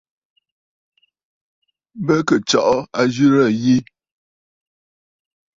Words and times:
Bɨ 2.05 2.15
kɨ̀ 2.27 2.37
tsɔʼɔ 2.47 2.75
àzɨrə̀ 2.99 3.49
yi. 3.61 3.75